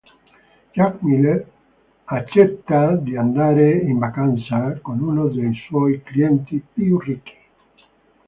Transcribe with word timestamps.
Jack 0.73 0.99
Miller 1.03 1.45
accetta 2.07 2.95
di 2.95 3.15
andare 3.15 3.71
in 3.73 3.99
vacanza 3.99 4.79
con 4.81 4.99
uno 4.99 5.27
dei 5.27 5.53
suoi 5.67 6.01
clienti 6.01 6.59
più 6.73 6.97
ricchi. 6.97 7.37